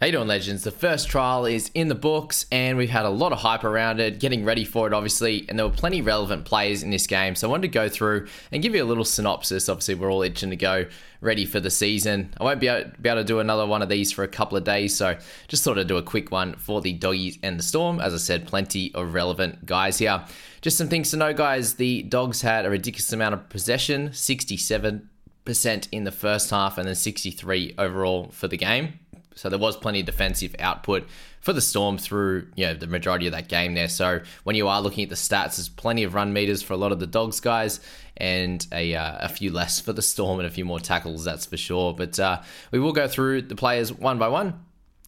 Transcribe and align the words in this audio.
How 0.00 0.06
you 0.06 0.12
doing, 0.12 0.28
legends? 0.28 0.62
The 0.62 0.70
first 0.70 1.08
trial 1.08 1.44
is 1.44 1.72
in 1.74 1.88
the 1.88 1.96
books, 1.96 2.46
and 2.52 2.78
we've 2.78 2.88
had 2.88 3.04
a 3.04 3.10
lot 3.10 3.32
of 3.32 3.38
hype 3.38 3.64
around 3.64 3.98
it, 3.98 4.20
getting 4.20 4.44
ready 4.44 4.64
for 4.64 4.86
it, 4.86 4.94
obviously. 4.94 5.44
And 5.48 5.58
there 5.58 5.66
were 5.66 5.74
plenty 5.74 6.02
relevant 6.02 6.44
players 6.44 6.84
in 6.84 6.90
this 6.90 7.08
game, 7.08 7.34
so 7.34 7.48
I 7.48 7.50
wanted 7.50 7.62
to 7.62 7.68
go 7.68 7.88
through 7.88 8.28
and 8.52 8.62
give 8.62 8.76
you 8.76 8.84
a 8.84 8.86
little 8.86 9.04
synopsis. 9.04 9.68
Obviously, 9.68 9.96
we're 9.96 10.12
all 10.12 10.22
itching 10.22 10.50
to 10.50 10.56
go 10.56 10.86
ready 11.20 11.44
for 11.44 11.58
the 11.58 11.68
season. 11.68 12.32
I 12.38 12.44
won't 12.44 12.60
be 12.60 12.68
able, 12.68 12.92
be 13.02 13.08
able 13.08 13.22
to 13.22 13.24
do 13.24 13.40
another 13.40 13.66
one 13.66 13.82
of 13.82 13.88
these 13.88 14.12
for 14.12 14.22
a 14.22 14.28
couple 14.28 14.56
of 14.56 14.62
days, 14.62 14.94
so 14.94 15.18
just 15.48 15.64
thought 15.64 15.80
I'd 15.80 15.88
do 15.88 15.96
a 15.96 16.02
quick 16.04 16.30
one 16.30 16.54
for 16.54 16.80
the 16.80 16.92
doggies 16.92 17.40
and 17.42 17.58
the 17.58 17.64
storm. 17.64 17.98
As 18.00 18.14
I 18.14 18.18
said, 18.18 18.46
plenty 18.46 18.94
of 18.94 19.14
relevant 19.14 19.66
guys 19.66 19.98
here. 19.98 20.22
Just 20.60 20.78
some 20.78 20.88
things 20.88 21.10
to 21.10 21.16
know, 21.16 21.34
guys. 21.34 21.74
The 21.74 22.04
dogs 22.04 22.42
had 22.42 22.66
a 22.66 22.70
ridiculous 22.70 23.12
amount 23.12 23.34
of 23.34 23.48
possession, 23.48 24.10
67% 24.10 25.08
in 25.90 26.04
the 26.04 26.12
first 26.12 26.50
half, 26.50 26.78
and 26.78 26.86
then 26.86 26.94
63 26.94 27.74
overall 27.76 28.28
for 28.30 28.46
the 28.46 28.56
game. 28.56 29.00
So 29.38 29.48
there 29.48 29.58
was 29.58 29.76
plenty 29.76 30.00
of 30.00 30.06
defensive 30.06 30.56
output 30.58 31.06
for 31.40 31.52
the 31.52 31.60
Storm 31.60 31.96
through 31.96 32.48
you 32.56 32.66
know 32.66 32.74
the 32.74 32.88
majority 32.88 33.26
of 33.26 33.32
that 33.32 33.48
game 33.48 33.74
there. 33.74 33.88
So 33.88 34.20
when 34.44 34.56
you 34.56 34.66
are 34.66 34.82
looking 34.82 35.04
at 35.04 35.10
the 35.10 35.16
stats, 35.16 35.56
there's 35.56 35.68
plenty 35.68 36.02
of 36.02 36.14
run 36.14 36.32
meters 36.32 36.62
for 36.62 36.72
a 36.72 36.76
lot 36.76 36.90
of 36.90 36.98
the 36.98 37.06
Dogs 37.06 37.38
guys, 37.40 37.80
and 38.16 38.66
a, 38.72 38.94
uh, 38.94 39.18
a 39.20 39.28
few 39.28 39.52
less 39.52 39.78
for 39.78 39.92
the 39.92 40.02
Storm 40.02 40.40
and 40.40 40.46
a 40.46 40.50
few 40.50 40.64
more 40.64 40.80
tackles, 40.80 41.24
that's 41.24 41.46
for 41.46 41.56
sure. 41.56 41.94
But 41.94 42.18
uh, 42.18 42.42
we 42.72 42.80
will 42.80 42.92
go 42.92 43.06
through 43.06 43.42
the 43.42 43.54
players 43.54 43.92
one 43.92 44.18
by 44.18 44.28
one 44.28 44.58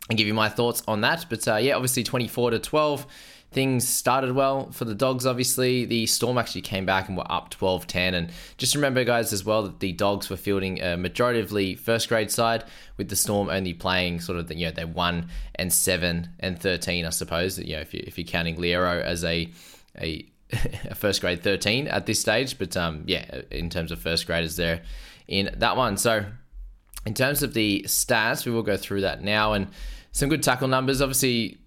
and 0.08 0.16
give 0.16 0.28
you 0.28 0.34
my 0.34 0.48
thoughts 0.48 0.82
on 0.86 1.00
that. 1.00 1.26
But 1.28 1.46
uh, 1.48 1.56
yeah, 1.56 1.74
obviously 1.74 2.04
24 2.04 2.52
to 2.52 2.58
12 2.60 3.06
things 3.52 3.86
started 3.86 4.32
well 4.32 4.70
for 4.70 4.84
the 4.84 4.94
dogs 4.94 5.26
obviously. 5.26 5.84
The 5.84 6.06
storm 6.06 6.38
actually 6.38 6.62
came 6.62 6.86
back 6.86 7.08
and 7.08 7.16
were 7.16 7.30
up 7.30 7.52
12-10 7.54 8.14
and 8.14 8.30
just 8.58 8.74
remember 8.74 9.04
guys 9.04 9.32
as 9.32 9.44
well 9.44 9.62
that 9.64 9.80
the 9.80 9.92
dogs 9.92 10.30
were 10.30 10.36
fielding 10.36 10.80
a 10.80 10.96
majoritively 10.96 11.78
first 11.78 12.08
grade 12.08 12.30
side 12.30 12.64
with 12.96 13.08
the 13.08 13.16
storm 13.16 13.48
only 13.48 13.74
playing 13.74 14.20
sort 14.20 14.38
of 14.38 14.48
the, 14.48 14.56
you 14.56 14.66
know 14.66 14.72
they're 14.72 14.86
1 14.86 15.28
and 15.56 15.72
7 15.72 16.28
and 16.38 16.60
13 16.60 17.04
i 17.04 17.10
suppose 17.10 17.58
you 17.58 17.74
know 17.74 17.80
if, 17.80 17.92
you, 17.92 18.02
if 18.06 18.18
you're 18.18 18.26
counting 18.26 18.56
Loiero 18.56 19.02
as 19.02 19.24
a 19.24 19.50
a 19.98 20.30
a 20.84 20.94
first 20.94 21.20
grade 21.20 21.42
13 21.42 21.88
at 21.88 22.06
this 22.06 22.20
stage. 22.20 22.58
But 22.58 22.76
um 22.76 23.04
yeah 23.06 23.42
in 23.50 23.70
terms 23.70 23.92
of 23.92 24.00
first 24.00 24.26
graders 24.26 24.56
there 24.56 24.82
in 25.28 25.50
that 25.58 25.76
one. 25.76 25.96
So 25.96 26.24
in 27.06 27.14
terms 27.14 27.42
of 27.42 27.54
the 27.54 27.84
stats 27.86 28.44
we 28.44 28.52
will 28.52 28.62
go 28.62 28.76
through 28.76 29.02
that 29.02 29.22
now. 29.22 29.52
And 29.52 29.68
some 30.12 30.28
good 30.28 30.42
tackle 30.42 30.68
numbers 30.68 31.00
obviously 31.00 31.58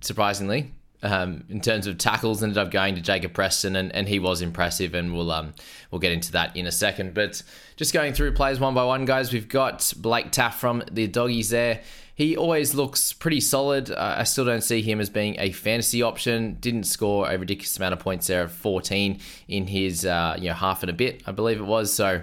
surprisingly 0.00 0.72
um, 1.04 1.44
in 1.50 1.60
terms 1.60 1.86
of 1.86 1.98
tackles, 1.98 2.42
ended 2.42 2.56
up 2.56 2.70
going 2.70 2.94
to 2.94 3.00
Jacob 3.00 3.34
Preston, 3.34 3.76
and, 3.76 3.94
and 3.94 4.08
he 4.08 4.18
was 4.18 4.40
impressive, 4.40 4.94
and 4.94 5.14
we'll 5.14 5.30
um, 5.30 5.54
we'll 5.90 6.00
get 6.00 6.12
into 6.12 6.32
that 6.32 6.56
in 6.56 6.66
a 6.66 6.72
second. 6.72 7.12
But 7.12 7.42
just 7.76 7.92
going 7.92 8.14
through 8.14 8.32
players 8.32 8.58
one 8.58 8.74
by 8.74 8.84
one, 8.84 9.04
guys, 9.04 9.32
we've 9.32 9.48
got 9.48 9.92
Blake 9.98 10.32
Taaffe 10.32 10.54
from 10.54 10.82
the 10.90 11.06
Doggies 11.06 11.50
there. 11.50 11.82
He 12.14 12.36
always 12.36 12.74
looks 12.74 13.12
pretty 13.12 13.40
solid. 13.40 13.90
Uh, 13.90 14.16
I 14.18 14.24
still 14.24 14.44
don't 14.44 14.62
see 14.62 14.80
him 14.80 15.00
as 15.00 15.10
being 15.10 15.36
a 15.38 15.50
fantasy 15.50 16.00
option. 16.00 16.56
Didn't 16.60 16.84
score 16.84 17.28
a 17.28 17.36
ridiculous 17.36 17.76
amount 17.76 17.92
of 17.92 17.98
points 17.98 18.28
there 18.28 18.44
of 18.44 18.52
14 18.52 19.20
in 19.48 19.66
his 19.66 20.06
uh, 20.06 20.36
you 20.38 20.48
know 20.48 20.54
half 20.54 20.82
and 20.82 20.90
a 20.90 20.94
bit, 20.94 21.22
I 21.26 21.32
believe 21.32 21.60
it 21.60 21.64
was. 21.64 21.92
So 21.92 22.22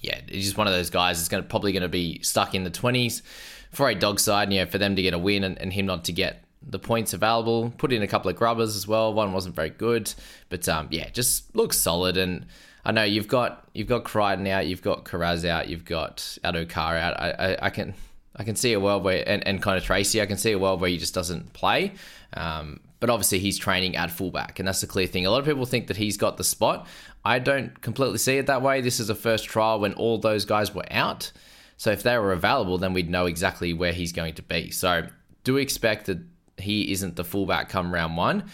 yeah, 0.00 0.20
he's 0.28 0.44
just 0.44 0.58
one 0.58 0.66
of 0.66 0.72
those 0.72 0.90
guys 0.90 1.18
that's 1.18 1.28
going 1.28 1.42
to 1.42 1.48
probably 1.48 1.72
going 1.72 1.82
to 1.82 1.88
be 1.88 2.20
stuck 2.22 2.54
in 2.54 2.64
the 2.64 2.70
20s 2.70 3.22
for 3.70 3.88
a 3.88 3.94
dog 3.94 4.18
side. 4.18 4.52
You 4.52 4.60
know, 4.60 4.66
for 4.66 4.78
them 4.78 4.96
to 4.96 5.02
get 5.02 5.14
a 5.14 5.18
win 5.18 5.44
and, 5.44 5.58
and 5.58 5.72
him 5.72 5.86
not 5.86 6.04
to 6.06 6.12
get 6.12 6.43
the 6.66 6.78
points 6.78 7.12
available. 7.12 7.72
Put 7.78 7.92
in 7.92 8.02
a 8.02 8.06
couple 8.06 8.30
of 8.30 8.36
grubbers 8.36 8.76
as 8.76 8.86
well. 8.86 9.12
One 9.12 9.32
wasn't 9.32 9.54
very 9.54 9.70
good, 9.70 10.12
but 10.48 10.68
um, 10.68 10.88
yeah, 10.90 11.08
just 11.10 11.54
looks 11.54 11.76
solid. 11.76 12.16
And 12.16 12.46
I 12.84 12.92
know 12.92 13.04
you've 13.04 13.28
got 13.28 13.68
you've 13.74 13.88
got 13.88 14.04
Crichton 14.04 14.46
out, 14.46 14.66
you've 14.66 14.82
got 14.82 15.04
Kiraz 15.04 15.48
out, 15.48 15.68
you've 15.68 15.84
got 15.84 16.16
Addo-Carr 16.44 16.96
out. 16.96 17.20
I, 17.20 17.30
I, 17.30 17.66
I, 17.66 17.70
can 17.70 17.94
I 18.36 18.44
can 18.44 18.56
see 18.56 18.72
a 18.72 18.80
world 18.80 19.04
where 19.04 19.26
and, 19.28 19.46
and 19.46 19.62
kind 19.62 19.76
of 19.76 19.84
Tracy, 19.84 20.20
I 20.20 20.26
can 20.26 20.36
see 20.36 20.52
a 20.52 20.58
world 20.58 20.80
where 20.80 20.90
he 20.90 20.98
just 20.98 21.14
doesn't 21.14 21.52
play. 21.52 21.92
Um, 22.34 22.80
but 23.00 23.10
obviously 23.10 23.38
he's 23.38 23.58
training 23.58 23.96
at 23.96 24.10
fullback, 24.10 24.58
and 24.58 24.66
that's 24.66 24.80
the 24.80 24.86
clear 24.86 25.06
thing. 25.06 25.26
A 25.26 25.30
lot 25.30 25.40
of 25.40 25.44
people 25.44 25.66
think 25.66 25.88
that 25.88 25.96
he's 25.96 26.16
got 26.16 26.38
the 26.38 26.44
spot. 26.44 26.86
I 27.24 27.38
don't 27.38 27.78
completely 27.80 28.18
see 28.18 28.38
it 28.38 28.46
that 28.46 28.62
way. 28.62 28.80
This 28.80 28.98
is 28.98 29.10
a 29.10 29.14
first 29.14 29.44
trial 29.44 29.80
when 29.80 29.92
all 29.94 30.18
those 30.18 30.44
guys 30.44 30.74
were 30.74 30.86
out. 30.90 31.30
So 31.76 31.90
if 31.90 32.02
they 32.02 32.16
were 32.18 32.32
available, 32.32 32.78
then 32.78 32.92
we'd 32.92 33.10
know 33.10 33.26
exactly 33.26 33.72
where 33.72 33.92
he's 33.92 34.12
going 34.12 34.34
to 34.34 34.42
be. 34.42 34.70
So 34.70 35.06
do 35.42 35.56
expect 35.58 36.06
that 36.06 36.18
he 36.58 36.92
isn't 36.92 37.16
the 37.16 37.24
fullback 37.24 37.68
come 37.68 37.92
round 37.92 38.16
one 38.16 38.44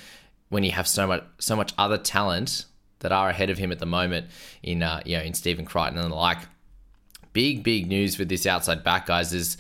when 0.49 0.65
you 0.65 0.71
have 0.73 0.89
so 0.89 1.07
much 1.07 1.25
so 1.39 1.57
much 1.57 1.73
other 1.79 1.99
talent 1.99 2.67
that 3.01 3.13
are 3.13 3.31
ahead 3.31 3.51
of 3.51 3.59
him 3.59 3.73
at 3.73 3.79
the 3.79 3.87
moment 3.87 4.27
in 4.63 4.83
uh, 4.83 5.01
you 5.05 5.17
know 5.17 5.23
in 5.23 5.35
Stephen 5.35 5.65
Crichton 5.65 5.99
and 5.99 6.11
the 6.11 6.17
like. 6.17 6.39
Big 7.33 7.63
big 7.63 7.87
news 7.87 8.19
with 8.19 8.29
this 8.29 8.45
outside 8.45 8.83
back 8.83 9.07
guys 9.07 9.33
is 9.33 9.57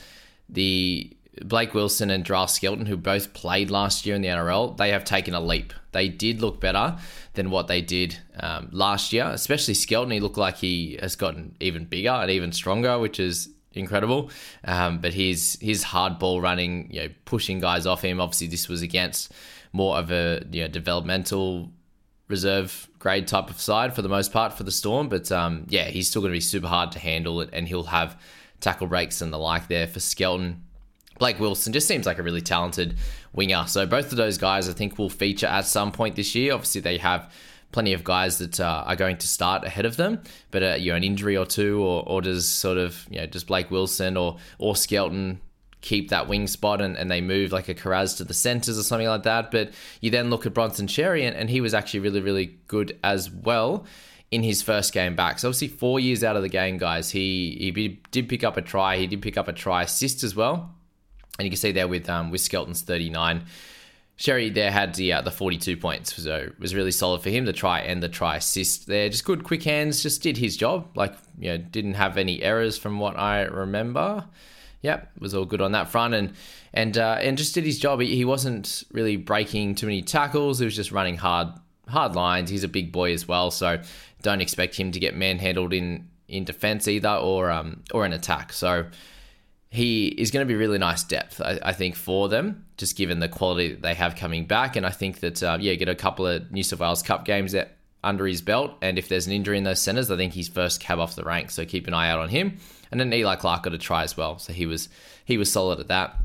the 0.49 1.17
Blake 1.45 1.75
Wilson 1.75 2.11
and 2.11 2.25
Draft 2.25 2.53
Skelton, 2.53 2.87
who 2.87 2.97
both 2.97 3.33
played 3.33 3.71
last 3.71 4.05
year 4.05 4.17
in 4.17 4.23
the 4.23 4.29
NRL, 4.29 4.77
they 4.77 4.91
have 4.91 5.05
taken 5.05 5.35
a 5.35 5.41
leap. 5.41 5.73
They 5.93 6.09
did 6.09 6.41
look 6.41 6.61
better 6.61 6.99
than 7.35 7.51
what 7.51 7.67
they 7.67 7.81
did 7.81 8.19
um, 8.39 8.69
last 8.73 9.13
year, 9.13 9.27
especially 9.27 9.75
Skelton. 9.75 10.11
He 10.11 10.21
looked 10.21 10.37
like 10.37 10.57
he 10.57 10.99
has 11.01 11.17
gotten 11.17 11.57
even 11.61 11.85
bigger 11.85 12.11
and 12.11 12.31
even 12.31 12.53
stronger, 12.53 12.99
which 12.99 13.19
is 13.19 13.49
incredible. 13.73 14.31
Um, 14.65 14.99
but 14.99 15.15
his 15.15 15.59
his 15.61 15.83
hard 15.83 16.19
ball 16.19 16.41
running, 16.41 16.89
you 16.91 17.03
know, 17.03 17.09
pushing 17.25 17.61
guys 17.61 17.87
off 17.87 18.03
him. 18.03 18.21
Obviously, 18.21 18.47
this 18.47 18.69
was 18.69 18.83
against 18.83 19.33
more 19.73 19.97
of 19.97 20.11
a 20.11 20.45
you 20.51 20.63
know 20.63 20.69
developmental 20.69 21.71
reserve 22.29 22.89
grade 22.99 23.27
type 23.27 23.51
of 23.51 23.61
side 23.61 23.95
for 23.95 24.03
the 24.03 24.09
most 24.09 24.33
part 24.33 24.53
for 24.53 24.63
the 24.63 24.73
Storm. 24.73 25.09
But 25.09 25.31
um, 25.33 25.67
yeah, 25.69 25.85
he's 25.85 26.09
still 26.09 26.23
going 26.23 26.33
to 26.33 26.37
be 26.37 26.41
super 26.41 26.69
hard 26.69 26.93
to 26.93 26.99
handle 26.99 27.41
it, 27.41 27.51
and 27.53 27.69
he'll 27.69 27.85
have 27.85 28.21
tackle 28.61 28.87
breaks 28.87 29.21
and 29.21 29.33
the 29.33 29.39
like 29.39 29.69
there 29.69 29.87
for 29.87 30.01
Skelton. 30.01 30.65
Blake 31.19 31.39
Wilson 31.39 31.75
just 31.75 31.87
seems 31.87 32.07
like 32.07 32.19
a 32.19 32.23
really 32.23 32.41
talented 32.41 32.97
winger. 33.35 33.67
So 33.67 33.85
both 33.85 34.11
of 34.11 34.17
those 34.17 34.39
guys, 34.39 34.71
I 34.71 34.73
think, 34.73 34.99
will 34.99 35.11
feature 35.11 35.47
at 35.47 35.67
some 35.67 35.93
point 35.93 36.17
this 36.17 36.35
year. 36.35 36.55
Obviously, 36.55 36.81
they 36.81 36.97
have 36.97 37.31
plenty 37.73 37.93
of 37.93 38.05
guys 38.05 38.39
that 38.39 38.61
uh, 38.61 38.85
are 38.87 38.97
going 38.97 39.17
to 39.19 39.29
start 39.29 39.65
ahead 39.65 39.85
of 39.85 39.97
them. 39.97 40.21
But 40.51 40.63
uh, 40.63 40.77
you 40.79 40.93
know, 40.93 40.97
an 40.97 41.05
injury 41.05 41.37
or 41.37 41.47
two, 41.47 41.83
or, 41.83 42.03
or 42.07 42.21
does 42.21 42.49
sort 42.49 42.79
of 42.79 43.07
you 43.11 43.21
know 43.21 43.27
does 43.27 43.45
Blake 43.45 43.71
Wilson 43.71 44.17
or 44.17 44.39
or 44.59 44.77
Skelton 44.77 45.41
keep 45.81 46.11
that 46.11 46.29
wing 46.29 46.47
spot 46.47 46.83
and, 46.83 46.95
and 46.99 47.11
they 47.11 47.23
move 47.23 47.53
like 47.53 47.67
a 47.69 47.75
Kiraz 47.75 48.19
to 48.19 48.25
the 48.25 48.35
centres 48.35 48.79
or 48.79 48.83
something 48.83 49.09
like 49.09 49.23
that. 49.23 49.51
But 49.51 49.73
you 50.01 50.11
then 50.11 50.29
look 50.29 50.45
at 50.45 50.53
Bronson 50.53 50.87
Xerri 50.87 51.27
and, 51.27 51.35
and 51.35 51.49
he 51.49 51.61
was 51.61 51.75
actually 51.75 52.01
really 52.01 52.21
really 52.21 52.59
good 52.67 52.99
as 53.03 53.31
well 53.31 53.87
in 54.31 54.43
his 54.43 54.63
first 54.63 54.93
game 54.93 55.17
back. 55.17 55.39
So 55.39 55.49
obviously 55.49 55.69
four 55.69 55.99
years 55.99 56.23
out 56.23 56.37
of 56.37 56.43
the 56.43 56.49
game, 56.49 56.79
guys. 56.79 57.11
He 57.11 57.57
he 57.59 58.01
did 58.11 58.29
pick 58.29 58.45
up 58.45 58.57
a 58.57 58.63
try. 58.63 58.97
He 58.97 59.07
did 59.07 59.23
pick 59.23 59.37
up 59.37 59.49
a 59.49 59.53
try 59.53 59.83
assist 59.83 60.23
as 60.23 60.35
well, 60.35 60.75
and 61.39 61.47
you 61.47 61.51
can 61.51 61.57
see 61.57 61.73
there 61.73 61.89
with 61.89 62.09
um 62.09 62.31
with 62.31 62.41
Skelton's 62.41 62.83
thirty 62.83 63.11
nine. 63.11 63.45
Xerri 64.21 64.53
there 64.53 64.71
had 64.71 64.95
the 64.97 65.15
uh, 65.15 65.23
the 65.23 65.31
42 65.31 65.79
points, 65.79 66.15
so 66.23 66.37
it 66.37 66.61
was 66.61 66.75
really 66.75 66.91
solid 66.91 67.23
for 67.23 67.31
him. 67.31 67.47
The 67.47 67.55
try 67.55 67.81
and 67.81 68.03
the 68.03 68.09
try 68.09 68.37
assist 68.37 68.87
there, 68.87 69.09
just 69.09 69.25
good 69.25 69.45
quick 69.45 69.63
hands, 69.63 70.03
just 70.03 70.23
did 70.23 70.37
his 70.37 70.59
job. 70.59 70.89
Like 70.95 71.15
you 71.39 71.49
know, 71.49 71.57
didn't 71.57 71.95
have 71.95 72.19
any 72.19 72.43
errors 72.43 72.77
from 72.77 73.01
what 73.01 73.19
I 73.19 73.43
remember. 73.43 74.27
Yep, 74.83 75.13
was 75.19 75.35
all 75.35 75.47
good 75.47 75.63
on 75.63 75.73
that 75.73 75.89
front, 75.89 76.13
and 76.13 76.35
and 76.75 76.99
uh, 76.99 77.17
and 77.23 77.39
just 77.39 77.55
did 77.55 77.65
his 77.65 77.79
job. 77.79 78.03
He, 78.03 78.25
wasn't 78.27 78.85
really 78.93 79.17
breaking 79.17 79.75
too 79.75 79.87
many 79.87 80.03
tackles. 80.03 80.59
He 80.59 80.67
was 80.67 80.77
just 80.77 80.93
running 80.93 81.17
hard 81.17 81.49
hard 81.89 82.15
lines. 82.15 82.51
He's 82.51 82.65
a 82.65 82.69
big 82.69 82.93
boy 82.93 83.15
as 83.15 83.27
well, 83.27 83.51
so 83.51 83.81
don't 84.21 84.43
expect 84.43 84.77
him 84.77 84.93
to 84.93 85.01
get 85.01 85.17
manhandled 85.17 85.73
in 85.73 86.11
in 86.29 86.45
defense 86.45 86.87
either, 86.89 87.15
or 87.15 87.51
um 87.51 87.85
or 87.95 88.05
an 88.05 88.13
attack. 88.13 88.53
So 88.53 88.85
he 89.71 90.09
is 90.09 90.33
going 90.33 90.45
to 90.45 90.53
be 90.53 90.57
really 90.57 90.79
nice 90.79 91.05
depth, 91.05 91.41
I, 91.41 91.59
I, 91.63 91.73
think, 91.73 91.95
for 91.95 92.29
them, 92.29 92.67
just 92.77 92.97
given 92.97 93.21
the 93.21 93.29
quality 93.29 93.71
that 93.71 93.83
they 93.83 93.95
have 93.95 94.17
coming 94.17 94.45
back. 94.45 94.75
And 94.75 94.85
I 94.85 94.91
think 94.91 95.21
that, 95.21 95.43
uh, 95.43 95.59
yeah, 95.61 95.75
get 95.75 95.89
a 95.89 95.95
couple 95.95 96.27
of 96.27 96.51
New 96.51 96.65
South 96.65 96.81
Wales 96.81 97.03
Cup 97.03 97.25
games 97.25 97.55
under 98.03 98.27
his 98.27 98.43
belt. 98.43 98.73
And 98.83 98.99
if 98.99 99.09
there's 99.09 99.29
an 99.29 99.33
injury 99.33 99.59
in 99.59 99.65
those 99.65 99.81
centres, 99.81 100.11
I 100.11 100.17
think 100.17 100.33
he's 100.33 100.49
first 100.49 100.81
cab 100.81 100.99
off 100.99 101.15
the 101.15 101.23
rank. 101.23 101.51
So 101.51 101.65
keep 101.65 101.87
an 101.87 101.95
eye 101.95 102.11
out 102.11 102.19
on 102.19 102.29
him. 102.29 102.59
And 102.91 102.99
then 102.99 103.13
Eli 103.13 103.37
Clark 103.37 103.63
got 103.63 103.73
a 103.73 103.79
try 103.79 104.03
as 104.03 104.17
well. 104.17 104.39
So 104.39 104.53
he 104.53 104.67
was 104.67 104.89
he 105.25 105.39
was 105.39 105.51
solid 105.51 105.79
at 105.79 105.87
that. 105.89 106.17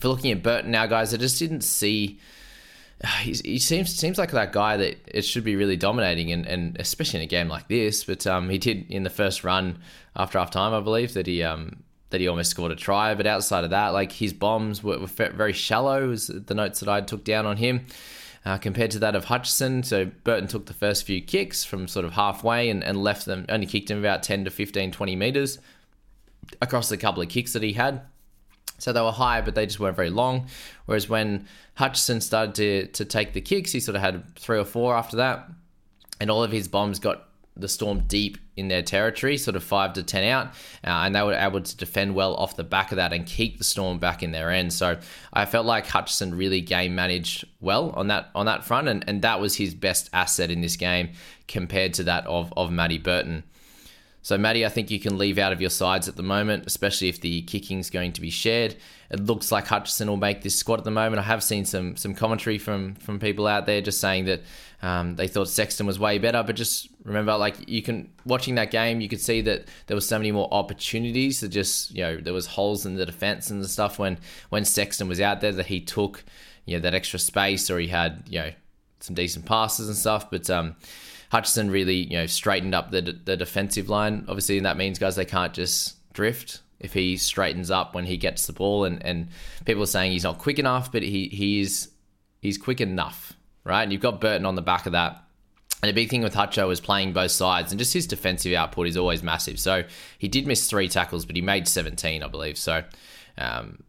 For 0.00 0.08
looking 0.08 0.32
at 0.32 0.42
Burton 0.42 0.72
now, 0.72 0.86
guys, 0.86 1.14
I 1.14 1.16
just 1.16 1.38
didn't 1.38 1.62
see. 1.62 2.18
He's, 3.20 3.40
he 3.42 3.60
seems 3.60 3.94
seems 3.94 4.18
like 4.18 4.32
that 4.32 4.52
guy 4.52 4.76
that 4.76 4.98
it 5.06 5.22
should 5.22 5.44
be 5.44 5.54
really 5.54 5.76
dominating, 5.76 6.32
and, 6.32 6.44
and 6.46 6.76
especially 6.80 7.20
in 7.20 7.24
a 7.24 7.28
game 7.28 7.48
like 7.48 7.68
this. 7.68 8.02
But 8.02 8.26
um, 8.26 8.50
he 8.50 8.58
did 8.58 8.90
in 8.90 9.04
the 9.04 9.10
first 9.10 9.44
run 9.44 9.78
after 10.16 10.40
half 10.40 10.50
time, 10.50 10.74
I 10.74 10.80
believe 10.80 11.14
that 11.14 11.28
he 11.28 11.44
um, 11.44 11.84
that 12.10 12.20
he 12.20 12.28
almost 12.28 12.50
scored 12.50 12.72
a 12.72 12.76
try. 12.76 13.14
But 13.14 13.26
outside 13.26 13.64
of 13.64 13.70
that, 13.70 13.88
like 13.88 14.12
his 14.12 14.32
bombs 14.32 14.82
were, 14.82 14.98
were 14.98 15.06
very 15.06 15.52
shallow, 15.52 16.08
was 16.08 16.26
the 16.28 16.54
notes 16.54 16.80
that 16.80 16.88
I 16.88 17.00
took 17.00 17.24
down 17.24 17.46
on 17.46 17.56
him. 17.56 17.86
Uh, 18.42 18.56
compared 18.56 18.90
to 18.90 18.98
that 18.98 19.14
of 19.14 19.26
Hutchison. 19.26 19.82
So 19.82 20.06
Burton 20.24 20.48
took 20.48 20.64
the 20.64 20.72
first 20.72 21.04
few 21.04 21.20
kicks 21.20 21.62
from 21.62 21.86
sort 21.86 22.06
of 22.06 22.14
halfway 22.14 22.70
and, 22.70 22.82
and 22.82 23.02
left 23.02 23.26
them, 23.26 23.44
only 23.50 23.66
kicked 23.66 23.90
him 23.90 23.98
about 23.98 24.22
10 24.22 24.46
to 24.46 24.50
15, 24.50 24.92
20 24.92 25.16
metres 25.16 25.58
across 26.62 26.88
the 26.88 26.96
couple 26.96 27.22
of 27.22 27.28
kicks 27.28 27.52
that 27.52 27.62
he 27.62 27.74
had. 27.74 28.00
So 28.78 28.94
they 28.94 29.00
were 29.02 29.12
high, 29.12 29.42
but 29.42 29.54
they 29.54 29.66
just 29.66 29.78
weren't 29.78 29.96
very 29.96 30.08
long. 30.08 30.46
Whereas 30.86 31.06
when 31.06 31.46
Hutchison 31.74 32.22
started 32.22 32.54
to, 32.54 32.86
to 32.86 33.04
take 33.04 33.34
the 33.34 33.42
kicks, 33.42 33.72
he 33.72 33.80
sort 33.80 33.96
of 33.96 34.00
had 34.00 34.34
three 34.36 34.58
or 34.58 34.64
four 34.64 34.96
after 34.96 35.18
that. 35.18 35.46
And 36.18 36.30
all 36.30 36.42
of 36.42 36.50
his 36.50 36.66
bombs 36.66 36.98
got 36.98 37.28
the 37.60 37.68
Storm 37.68 38.04
deep 38.06 38.38
in 38.56 38.68
their 38.68 38.82
territory, 38.82 39.36
sort 39.36 39.56
of 39.56 39.64
five 39.64 39.92
to 39.94 40.02
ten 40.02 40.24
out, 40.24 40.48
uh, 40.84 41.04
and 41.04 41.14
they 41.14 41.22
were 41.22 41.34
able 41.34 41.60
to 41.60 41.76
defend 41.76 42.14
well 42.14 42.34
off 42.34 42.56
the 42.56 42.64
back 42.64 42.92
of 42.92 42.96
that 42.96 43.12
and 43.12 43.26
keep 43.26 43.58
the 43.58 43.64
Storm 43.64 43.98
back 43.98 44.22
in 44.22 44.32
their 44.32 44.50
end. 44.50 44.72
So 44.72 44.98
I 45.32 45.46
felt 45.46 45.66
like 45.66 45.86
Hutchison 45.86 46.36
really 46.36 46.60
game 46.60 46.94
managed 46.94 47.44
well 47.60 47.90
on 47.90 48.08
that 48.08 48.30
on 48.34 48.46
that 48.46 48.64
front, 48.64 48.88
and, 48.88 49.04
and 49.06 49.22
that 49.22 49.40
was 49.40 49.56
his 49.56 49.74
best 49.74 50.10
asset 50.12 50.50
in 50.50 50.60
this 50.60 50.76
game 50.76 51.10
compared 51.48 51.94
to 51.94 52.04
that 52.04 52.26
of 52.26 52.52
of 52.56 52.70
Matty 52.70 52.98
Burton. 52.98 53.44
So, 54.22 54.36
Matty, 54.36 54.66
I 54.66 54.68
think 54.68 54.90
you 54.90 55.00
can 55.00 55.16
leave 55.16 55.38
out 55.38 55.52
of 55.52 55.62
your 55.62 55.70
sides 55.70 56.06
at 56.06 56.16
the 56.16 56.22
moment, 56.22 56.66
especially 56.66 57.08
if 57.08 57.20
the 57.20 57.40
kicking's 57.42 57.88
going 57.88 58.12
to 58.12 58.20
be 58.20 58.28
shared. 58.28 58.76
It 59.10 59.20
looks 59.20 59.50
like 59.50 59.66
Hutchison 59.66 60.08
will 60.08 60.18
make 60.18 60.42
this 60.42 60.54
squad 60.54 60.78
at 60.78 60.84
the 60.84 60.90
moment. 60.90 61.20
I 61.20 61.22
have 61.22 61.42
seen 61.42 61.64
some 61.64 61.96
some 61.96 62.14
commentary 62.14 62.58
from 62.58 62.96
from 62.96 63.18
people 63.18 63.46
out 63.46 63.64
there 63.64 63.80
just 63.80 63.98
saying 63.98 64.26
that 64.26 64.42
um, 64.82 65.16
they 65.16 65.26
thought 65.26 65.48
Sexton 65.48 65.86
was 65.86 65.98
way 65.98 66.18
better, 66.18 66.42
but 66.42 66.54
just 66.54 66.88
remember, 67.04 67.34
like 67.36 67.66
you 67.66 67.82
can 67.82 68.12
watching 68.26 68.56
that 68.56 68.70
game, 68.70 69.00
you 69.00 69.08
could 69.08 69.20
see 69.20 69.40
that 69.42 69.66
there 69.86 69.94
was 69.94 70.06
so 70.06 70.18
many 70.18 70.32
more 70.32 70.48
opportunities. 70.52 71.40
That 71.40 71.48
just 71.48 71.90
you 71.90 72.02
know 72.02 72.18
there 72.18 72.34
was 72.34 72.46
holes 72.46 72.84
in 72.84 72.96
the 72.96 73.06
defense 73.06 73.50
and 73.50 73.62
the 73.62 73.68
stuff 73.68 73.98
when 73.98 74.18
when 74.50 74.66
Sexton 74.66 75.08
was 75.08 75.20
out 75.20 75.40
there 75.40 75.52
that 75.52 75.66
he 75.66 75.80
took 75.80 76.24
you 76.66 76.76
know 76.76 76.82
that 76.82 76.94
extra 76.94 77.18
space 77.18 77.70
or 77.70 77.78
he 77.78 77.88
had 77.88 78.24
you 78.28 78.38
know 78.38 78.50
some 79.00 79.14
decent 79.14 79.46
passes 79.46 79.88
and 79.88 79.96
stuff, 79.96 80.30
but 80.30 80.50
um 80.50 80.76
Hutchison 81.30 81.70
really, 81.70 81.96
you 81.96 82.18
know, 82.18 82.26
straightened 82.26 82.74
up 82.74 82.90
the 82.90 83.00
the 83.24 83.36
defensive 83.36 83.88
line. 83.88 84.24
Obviously, 84.28 84.56
and 84.56 84.66
that 84.66 84.76
means 84.76 84.98
guys 84.98 85.16
they 85.16 85.24
can't 85.24 85.54
just 85.54 85.96
drift. 86.12 86.60
If 86.78 86.92
he 86.92 87.16
straightens 87.18 87.70
up 87.70 87.94
when 87.94 88.06
he 88.06 88.16
gets 88.16 88.46
the 88.46 88.52
ball, 88.52 88.84
and, 88.84 89.04
and 89.04 89.28
people 89.64 89.82
are 89.82 89.86
saying 89.86 90.12
he's 90.12 90.24
not 90.24 90.38
quick 90.38 90.58
enough, 90.58 90.90
but 90.90 91.02
he 91.02 91.28
he 91.28 91.60
is 91.60 91.90
he's 92.40 92.58
quick 92.58 92.80
enough, 92.80 93.34
right? 93.64 93.82
And 93.82 93.92
you've 93.92 94.02
got 94.02 94.20
Burton 94.20 94.46
on 94.46 94.54
the 94.54 94.62
back 94.62 94.86
of 94.86 94.92
that. 94.92 95.24
And 95.82 95.88
the 95.88 95.94
big 95.94 96.10
thing 96.10 96.22
with 96.22 96.34
Hutcho 96.34 96.70
is 96.70 96.80
playing 96.80 97.12
both 97.12 97.30
sides, 97.30 97.72
and 97.72 97.78
just 97.78 97.94
his 97.94 98.06
defensive 98.06 98.52
output 98.52 98.86
is 98.86 98.96
always 98.96 99.22
massive. 99.22 99.58
So 99.58 99.84
he 100.18 100.28
did 100.28 100.46
miss 100.46 100.68
three 100.68 100.88
tackles, 100.88 101.24
but 101.24 101.36
he 101.36 101.42
made 101.42 101.66
17, 101.66 102.22
I 102.22 102.28
believe. 102.28 102.58
So 102.58 102.82
um, 103.38 103.82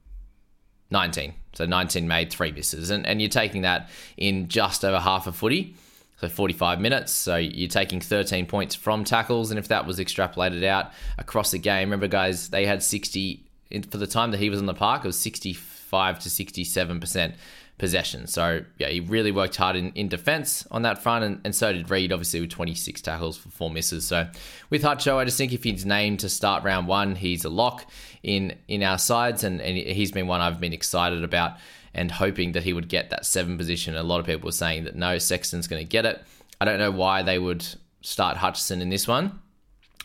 19. 0.92 1.34
So 1.54 1.66
19 1.66 2.08
made 2.08 2.30
three 2.32 2.52
misses. 2.52 2.92
And, 2.92 3.06
and 3.06 3.22
you're 3.22 3.30
taking 3.30 3.64
that 3.64 3.90
in 4.16 4.48
just 4.48 4.86
over 4.86 5.00
half 5.00 5.28
a 5.28 5.32
footy 5.32 5.76
so 6.22 6.30
45 6.30 6.80
minutes. 6.80 7.12
So 7.12 7.36
you're 7.36 7.68
taking 7.68 8.00
13 8.00 8.46
points 8.46 8.76
from 8.76 9.04
tackles, 9.04 9.50
and 9.50 9.58
if 9.58 9.68
that 9.70 9.88
was 9.88 9.98
extrapolated 9.98 10.64
out 10.64 10.92
across 11.18 11.52
the 11.52 11.58
game, 11.58 11.90
remember 11.90 12.08
guys, 12.08 12.50
they 12.50 12.66
had 12.66 12.84
60 12.84 13.44
for 13.90 13.98
the 13.98 14.08
time 14.08 14.32
that 14.32 14.38
he 14.40 14.50
was 14.50 14.60
in 14.60 14.68
the 14.68 14.74
park. 14.74 15.04
It 15.04 15.08
was 15.08 15.20
65 15.20 16.20
to 16.20 16.30
67 16.30 17.00
percent 17.00 17.36
possession. 17.82 18.28
So 18.28 18.64
yeah, 18.78 18.90
he 18.90 19.00
really 19.00 19.32
worked 19.32 19.56
hard 19.56 19.76
in, 19.76 19.92
in 19.94 20.08
defense 20.08 20.68
on 20.70 20.84
that 20.84 21.02
front, 21.02 21.26
and, 21.26 21.42
and 21.44 21.56
so 21.56 21.74
did 21.74 21.90
Reed, 21.90 22.14
obviously 22.14 22.40
with 22.40 22.52
26 22.52 23.02
tackles 23.02 23.38
for 23.38 23.50
four 23.50 23.72
misses. 23.72 24.08
So 24.08 24.30
with 24.70 24.84
Hutcho, 24.84 25.18
I 25.18 25.26
just 25.26 25.36
think 25.36 25.52
if 25.52 25.64
he's 25.64 25.84
named 25.84 26.20
to 26.20 26.30
start 26.30 26.64
round 26.64 26.88
one, 26.88 27.16
he's 27.16 27.44
a 27.44 27.50
lock 27.50 27.88
in 28.22 28.56
in 28.68 28.84
our 28.84 29.00
sides, 29.00 29.44
and, 29.44 29.60
and 29.60 29.76
he's 29.76 30.12
been 30.12 30.28
one 30.28 30.42
I've 30.42 30.60
been 30.60 30.74
excited 30.74 31.24
about 31.24 31.58
and 31.96 32.12
hoping 32.12 32.52
that 32.52 32.62
he 32.62 32.72
would 32.72 32.88
get 32.88 33.10
that 33.10 33.26
seven 33.26 33.58
position. 33.58 33.96
A 33.96 34.04
lot 34.04 34.20
of 34.20 34.28
people 34.28 34.46
were 34.48 34.52
saying 34.52 34.84
that 34.84 34.96
no, 34.96 35.18
Sexton's 35.18 35.68
going 35.68 35.84
to 35.84 35.90
get 35.90 36.06
it. 36.06 36.24
I 36.62 36.66
don't 36.66 36.78
know 36.78 36.92
why 36.92 37.24
they 37.24 37.40
would 37.40 37.66
start 38.02 38.38
Hutchison 38.38 38.80
in 38.80 38.90
this 38.90 39.08
one 39.08 39.40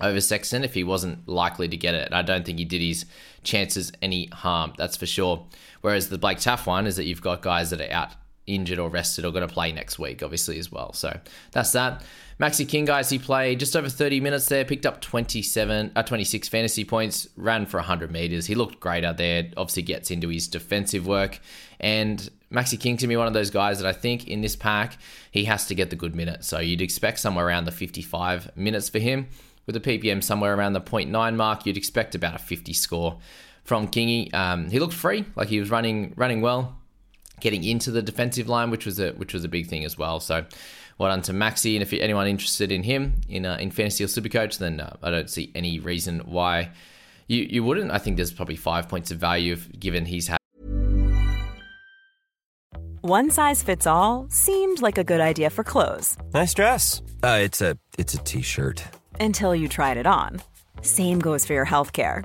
over 0.00 0.20
Sexton 0.20 0.64
if 0.64 0.74
he 0.74 0.84
wasn't 0.84 1.26
likely 1.28 1.68
to 1.68 1.76
get 1.76 1.94
it. 1.94 2.12
I 2.12 2.22
don't 2.22 2.44
think 2.44 2.58
he 2.58 2.64
did 2.64 2.82
his 2.82 3.06
chances 3.42 3.92
any 4.02 4.26
harm, 4.26 4.74
that's 4.76 4.96
for 4.96 5.06
sure. 5.06 5.46
Whereas 5.86 6.08
the 6.08 6.18
Blake 6.18 6.38
Taaffe 6.38 6.66
one 6.66 6.88
is 6.88 6.96
that 6.96 7.04
you've 7.04 7.22
got 7.22 7.42
guys 7.42 7.70
that 7.70 7.80
are 7.80 7.92
out 7.92 8.10
injured 8.48 8.80
or 8.80 8.88
rested 8.90 9.24
or 9.24 9.30
going 9.30 9.46
to 9.46 9.54
play 9.54 9.70
next 9.70 10.00
week, 10.00 10.20
obviously, 10.20 10.58
as 10.58 10.72
well. 10.72 10.92
So 10.92 11.16
that's 11.52 11.70
that. 11.74 12.02
Maxi 12.40 12.68
King, 12.68 12.86
guys, 12.86 13.08
he 13.08 13.20
played 13.20 13.60
just 13.60 13.76
over 13.76 13.88
30 13.88 14.18
minutes 14.18 14.46
there, 14.46 14.64
picked 14.64 14.84
up 14.84 15.00
27, 15.00 15.92
uh, 15.94 16.02
26 16.02 16.48
fantasy 16.48 16.84
points, 16.84 17.28
ran 17.36 17.66
for 17.66 17.76
100 17.76 18.10
meters. 18.10 18.46
He 18.46 18.56
looked 18.56 18.80
great 18.80 19.04
out 19.04 19.16
there, 19.16 19.48
obviously 19.56 19.84
gets 19.84 20.10
into 20.10 20.28
his 20.28 20.48
defensive 20.48 21.06
work. 21.06 21.38
And 21.78 22.30
Maxi 22.52 22.80
King, 22.80 22.96
to 22.96 23.06
me, 23.06 23.16
one 23.16 23.28
of 23.28 23.32
those 23.32 23.50
guys 23.50 23.78
that 23.78 23.86
I 23.86 23.92
think 23.92 24.26
in 24.26 24.40
this 24.40 24.56
pack, 24.56 24.98
he 25.30 25.44
has 25.44 25.66
to 25.66 25.76
get 25.76 25.90
the 25.90 25.96
good 25.96 26.16
minutes. 26.16 26.48
So 26.48 26.58
you'd 26.58 26.82
expect 26.82 27.20
somewhere 27.20 27.46
around 27.46 27.66
the 27.66 27.70
55 27.70 28.56
minutes 28.56 28.88
for 28.88 28.98
him. 28.98 29.28
With 29.66 29.76
a 29.76 29.80
PPM 29.80 30.22
somewhere 30.22 30.56
around 30.56 30.72
the 30.72 30.80
0.9 30.80 31.36
mark, 31.36 31.64
you'd 31.64 31.76
expect 31.76 32.16
about 32.16 32.34
a 32.34 32.38
50 32.38 32.72
score 32.72 33.18
from 33.66 33.88
Kingy. 33.88 34.32
Um, 34.32 34.70
he 34.70 34.78
looked 34.78 34.94
free, 34.94 35.24
like 35.34 35.48
he 35.48 35.60
was 35.60 35.70
running 35.70 36.14
running 36.16 36.40
well, 36.40 36.78
getting 37.40 37.64
into 37.64 37.90
the 37.90 38.00
defensive 38.00 38.48
line, 38.48 38.70
which 38.70 38.86
was 38.86 38.98
a 38.98 39.10
which 39.12 39.34
was 39.34 39.44
a 39.44 39.48
big 39.48 39.66
thing 39.66 39.84
as 39.84 39.98
well. 39.98 40.20
So 40.20 40.46
well 40.98 41.10
done 41.10 41.22
to 41.22 41.32
Maxi. 41.32 41.74
And 41.74 41.82
if 41.82 41.92
anyone 41.92 42.26
interested 42.26 42.72
in 42.72 42.84
him 42.84 43.20
in 43.28 43.44
uh, 43.44 43.56
in 43.60 43.70
fantasy 43.70 44.04
or 44.04 44.06
supercoach, 44.06 44.58
then 44.58 44.80
uh, 44.80 44.96
I 45.02 45.10
don't 45.10 45.28
see 45.28 45.50
any 45.54 45.78
reason 45.80 46.20
why 46.20 46.70
you 47.26 47.42
you 47.42 47.64
wouldn't. 47.64 47.90
I 47.90 47.98
think 47.98 48.16
there's 48.16 48.32
probably 48.32 48.56
five 48.56 48.88
points 48.88 49.10
of 49.10 49.18
value 49.18 49.56
given 49.78 50.06
he's 50.06 50.28
had. 50.28 50.38
One 53.02 53.30
size 53.30 53.62
fits 53.62 53.86
all 53.86 54.26
seemed 54.30 54.82
like 54.82 54.98
a 54.98 55.04
good 55.04 55.20
idea 55.20 55.50
for 55.50 55.62
clothes. 55.62 56.16
Nice 56.34 56.54
dress. 56.54 57.02
Uh, 57.22 57.38
it's 57.42 57.60
a 57.60 57.78
it's 57.98 58.14
a 58.14 58.18
t-shirt. 58.18 58.82
Until 59.20 59.54
you 59.54 59.68
tried 59.68 59.96
it 59.96 60.06
on. 60.06 60.40
Same 60.82 61.18
goes 61.18 61.46
for 61.46 61.54
your 61.54 61.64
health 61.64 61.92
care. 61.92 62.24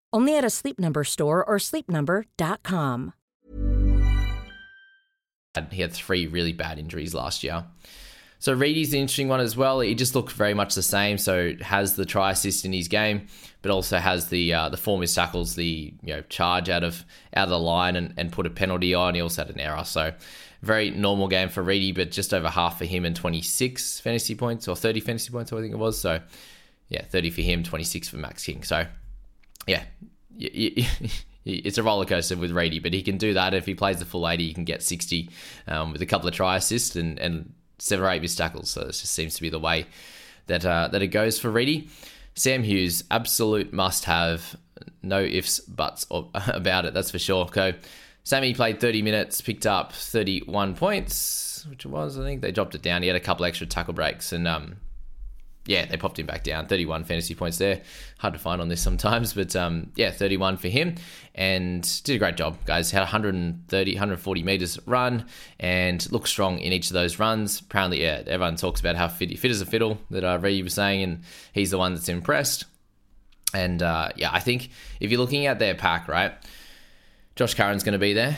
Only 0.13 0.37
at 0.37 0.43
a 0.43 0.49
Sleep 0.49 0.79
Number 0.79 1.03
store 1.03 1.43
or 1.43 1.57
sleepnumber.com. 1.57 3.13
He 5.71 5.81
had 5.81 5.91
three 5.91 6.27
really 6.27 6.53
bad 6.53 6.79
injuries 6.79 7.13
last 7.13 7.43
year. 7.43 7.65
So 8.39 8.53
Reedy's 8.53 8.91
an 8.93 9.01
interesting 9.01 9.27
one 9.27 9.39
as 9.39 9.55
well. 9.55 9.81
He 9.81 9.93
just 9.93 10.15
looked 10.15 10.31
very 10.31 10.55
much 10.55 10.73
the 10.73 10.81
same. 10.81 11.19
So 11.19 11.53
has 11.61 11.95
the 11.95 12.05
try 12.05 12.31
assist 12.31 12.65
in 12.65 12.73
his 12.73 12.87
game, 12.87 13.27
but 13.61 13.69
also 13.69 13.97
has 13.97 14.29
the 14.29 14.53
uh, 14.53 14.69
the 14.69 14.77
form 14.77 15.01
his 15.01 15.13
tackles, 15.13 15.53
the 15.53 15.93
you 16.01 16.13
know 16.15 16.21
charge 16.21 16.67
out 16.67 16.83
of 16.83 17.05
out 17.35 17.43
of 17.43 17.49
the 17.51 17.59
line 17.59 17.95
and, 17.95 18.15
and 18.17 18.31
put 18.31 18.47
a 18.47 18.49
penalty 18.49 18.95
on. 18.95 19.13
He 19.13 19.21
also 19.21 19.43
had 19.43 19.53
an 19.53 19.59
error. 19.59 19.83
So 19.83 20.11
very 20.63 20.89
normal 20.89 21.27
game 21.27 21.49
for 21.49 21.61
Reedy, 21.61 21.91
but 21.91 22.09
just 22.09 22.33
over 22.33 22.49
half 22.49 22.79
for 22.79 22.85
him 22.85 23.05
and 23.05 23.15
26 23.15 23.99
fantasy 23.99 24.33
points 24.33 24.67
or 24.67 24.75
30 24.75 25.01
fantasy 25.01 25.31
points, 25.31 25.53
I 25.53 25.57
think 25.61 25.73
it 25.73 25.77
was. 25.77 25.99
So 25.99 26.19
yeah, 26.89 27.03
30 27.05 27.29
for 27.29 27.41
him, 27.41 27.61
26 27.61 28.09
for 28.09 28.17
Max 28.17 28.43
King. 28.43 28.63
So 28.63 28.87
yeah. 29.67 29.83
it's 31.45 31.77
a 31.77 31.83
roller 31.83 32.05
coaster 32.05 32.37
with 32.37 32.51
Reedy, 32.51 32.79
but 32.79 32.93
he 32.93 33.01
can 33.01 33.17
do 33.17 33.33
that. 33.33 33.53
If 33.53 33.65
he 33.65 33.75
plays 33.75 33.99
the 33.99 34.05
full 34.05 34.27
80, 34.27 34.47
he 34.47 34.53
can 34.53 34.63
get 34.63 34.83
60 34.83 35.29
um, 35.67 35.91
with 35.91 36.01
a 36.01 36.05
couple 36.05 36.27
of 36.27 36.33
try 36.33 36.57
assists 36.57 36.95
and, 36.95 37.19
and 37.19 37.53
seven 37.79 38.05
or 38.05 38.09
eight 38.09 38.21
missed 38.21 38.37
tackles. 38.37 38.69
So 38.69 38.81
this 38.81 39.01
just 39.01 39.13
seems 39.13 39.35
to 39.35 39.41
be 39.41 39.49
the 39.49 39.59
way 39.59 39.87
that 40.47 40.65
uh, 40.65 40.89
that 40.91 41.01
it 41.01 41.07
goes 41.07 41.39
for 41.39 41.49
Reedy. 41.49 41.89
Sam 42.35 42.63
Hughes, 42.63 43.03
absolute 43.11 43.73
must 43.73 44.05
have. 44.05 44.55
No 45.03 45.21
ifs, 45.21 45.59
buts 45.59 46.05
about 46.33 46.85
it, 46.85 46.93
that's 46.93 47.11
for 47.11 47.19
sure. 47.19 47.47
So, 47.53 47.73
Sammy 48.23 48.53
played 48.53 48.79
30 48.79 49.01
minutes, 49.01 49.41
picked 49.41 49.65
up 49.65 49.93
31 49.93 50.75
points, 50.75 51.65
which 51.69 51.85
was, 51.85 52.17
I 52.19 52.23
think. 52.23 52.41
They 52.41 52.51
dropped 52.51 52.75
it 52.75 52.81
down. 52.81 53.01
He 53.01 53.07
had 53.07 53.17
a 53.17 53.21
couple 53.21 53.45
extra 53.45 53.67
tackle 53.67 53.93
breaks 53.93 54.31
and 54.31 54.47
um, 54.47 54.77
yeah, 55.65 55.85
they 55.85 55.97
popped 55.97 56.17
him 56.17 56.25
back 56.25 56.43
down. 56.43 56.65
31 56.65 57.03
fantasy 57.03 57.35
points 57.35 57.57
there. 57.59 57.81
Hard 58.17 58.33
to 58.33 58.39
find 58.39 58.61
on 58.61 58.67
this 58.67 58.81
sometimes, 58.81 59.33
but 59.33 59.55
um, 59.55 59.91
yeah, 59.95 60.09
31 60.09 60.57
for 60.57 60.69
him 60.69 60.95
and 61.35 62.01
did 62.03 62.15
a 62.15 62.19
great 62.19 62.35
job, 62.35 62.57
guys. 62.65 62.89
Had 62.89 63.01
130, 63.01 63.93
140 63.93 64.43
meters 64.43 64.79
run 64.87 65.25
and 65.59 66.11
looked 66.11 66.27
strong 66.27 66.59
in 66.59 66.73
each 66.73 66.87
of 66.87 66.93
those 66.93 67.19
runs. 67.19 67.59
Apparently, 67.59 68.01
yeah, 68.01 68.23
everyone 68.25 68.55
talks 68.55 68.79
about 68.79 68.95
how 68.95 69.07
fit, 69.07 69.37
fit 69.37 69.51
as 69.51 69.61
a 69.61 69.65
fiddle 69.65 69.99
that 70.09 70.23
uh, 70.23 70.39
Ray 70.41 70.61
was 70.63 70.73
saying, 70.73 71.03
and 71.03 71.21
he's 71.53 71.71
the 71.71 71.77
one 71.77 71.93
that's 71.93 72.09
impressed. 72.09 72.65
And 73.53 73.83
uh, 73.83 74.09
yeah, 74.15 74.29
I 74.31 74.39
think 74.39 74.69
if 74.99 75.11
you're 75.11 75.19
looking 75.19 75.45
at 75.45 75.59
their 75.59 75.75
pack, 75.75 76.07
right, 76.07 76.33
Josh 77.35 77.53
Curran's 77.53 77.83
going 77.83 77.93
to 77.93 77.99
be 77.99 78.13
there. 78.13 78.37